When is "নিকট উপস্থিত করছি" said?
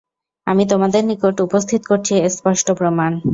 1.05-2.13